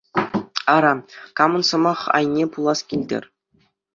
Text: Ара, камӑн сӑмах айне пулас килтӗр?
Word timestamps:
Ара, 0.75 0.93
камӑн 1.37 1.63
сӑмах 1.69 2.01
айне 2.15 2.43
пулас 2.53 2.79
килтӗр? 2.87 3.23